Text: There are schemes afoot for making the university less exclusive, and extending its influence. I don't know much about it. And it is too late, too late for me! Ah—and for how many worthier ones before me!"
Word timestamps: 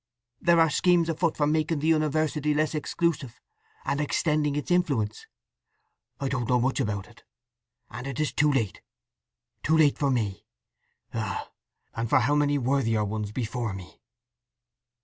There 0.41 0.59
are 0.59 0.71
schemes 0.71 1.09
afoot 1.09 1.37
for 1.37 1.45
making 1.45 1.77
the 1.77 1.85
university 1.89 2.55
less 2.55 2.73
exclusive, 2.73 3.39
and 3.85 4.01
extending 4.01 4.55
its 4.55 4.71
influence. 4.71 5.27
I 6.19 6.27
don't 6.27 6.49
know 6.49 6.59
much 6.59 6.79
about 6.79 7.05
it. 7.07 7.23
And 7.91 8.07
it 8.07 8.19
is 8.19 8.33
too 8.33 8.51
late, 8.51 8.81
too 9.61 9.77
late 9.77 9.99
for 9.99 10.09
me! 10.09 10.47
Ah—and 11.13 12.09
for 12.09 12.21
how 12.21 12.33
many 12.33 12.57
worthier 12.57 13.05
ones 13.05 13.31
before 13.31 13.73
me!" 13.73 14.01